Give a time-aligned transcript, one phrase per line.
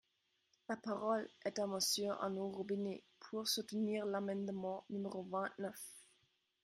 [0.67, 5.79] La parole est à Monsieur Arnaud Robinet, pour soutenir l’amendement numéro vingt-neuf.